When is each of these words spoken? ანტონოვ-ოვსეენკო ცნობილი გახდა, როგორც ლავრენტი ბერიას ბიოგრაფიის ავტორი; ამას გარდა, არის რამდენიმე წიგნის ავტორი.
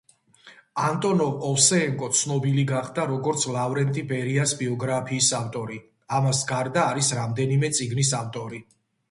ანტონოვ-ოვსეენკო 0.83 2.07
ცნობილი 2.19 2.63
გახდა, 2.71 3.05
როგორც 3.11 3.45
ლავრენტი 3.57 4.05
ბერიას 4.13 4.55
ბიოგრაფიის 4.63 5.29
ავტორი; 5.41 5.79
ამას 6.23 6.43
გარდა, 6.55 6.89
არის 6.95 7.13
რამდენიმე 7.21 7.73
წიგნის 7.79 8.17
ავტორი. 8.25 8.65